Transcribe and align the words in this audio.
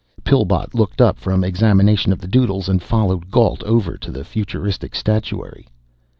Pillbot 0.23 0.73
looked 0.73 0.99
up 0.99 1.19
from 1.19 1.43
examination 1.43 2.11
of 2.11 2.17
the 2.17 2.27
"doodles" 2.27 2.67
and 2.67 2.81
followed 2.81 3.29
Gault 3.29 3.61
over 3.65 3.97
to 3.99 4.09
the 4.09 4.25
futuristic 4.25 4.95
statuary. 4.95 5.67